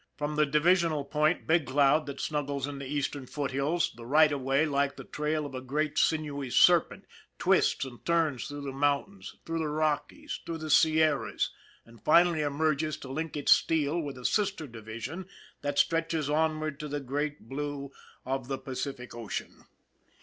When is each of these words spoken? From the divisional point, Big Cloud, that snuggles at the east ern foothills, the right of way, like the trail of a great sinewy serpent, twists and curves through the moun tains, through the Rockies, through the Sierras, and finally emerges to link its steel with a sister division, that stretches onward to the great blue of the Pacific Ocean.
From 0.17 0.35
the 0.35 0.47
divisional 0.47 1.05
point, 1.05 1.45
Big 1.45 1.67
Cloud, 1.67 2.07
that 2.07 2.19
snuggles 2.19 2.67
at 2.67 2.79
the 2.79 2.87
east 2.87 3.15
ern 3.15 3.27
foothills, 3.27 3.91
the 3.95 4.03
right 4.07 4.31
of 4.31 4.41
way, 4.41 4.65
like 4.65 4.95
the 4.95 5.03
trail 5.03 5.45
of 5.45 5.53
a 5.53 5.61
great 5.61 5.99
sinewy 5.99 6.49
serpent, 6.49 7.05
twists 7.37 7.85
and 7.85 8.03
curves 8.03 8.47
through 8.47 8.61
the 8.63 8.71
moun 8.71 9.03
tains, 9.05 9.35
through 9.45 9.59
the 9.59 9.67
Rockies, 9.69 10.39
through 10.43 10.57
the 10.57 10.71
Sierras, 10.71 11.51
and 11.85 12.01
finally 12.01 12.41
emerges 12.41 12.97
to 12.97 13.09
link 13.11 13.37
its 13.37 13.51
steel 13.51 13.99
with 14.01 14.17
a 14.17 14.25
sister 14.25 14.65
division, 14.65 15.27
that 15.61 15.77
stretches 15.77 16.31
onward 16.31 16.79
to 16.79 16.87
the 16.87 16.99
great 16.99 17.41
blue 17.47 17.91
of 18.25 18.47
the 18.47 18.57
Pacific 18.57 19.13
Ocean. 19.13 19.65